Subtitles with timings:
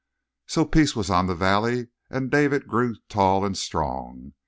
[0.47, 4.33] "So peace was on the valley, and David grew tall and strong.